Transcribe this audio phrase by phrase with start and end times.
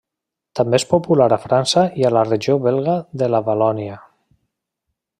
[0.59, 4.03] També és popular a França i a la regió belga de la Valònia.